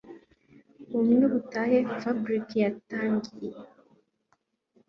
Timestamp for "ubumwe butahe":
0.93-1.77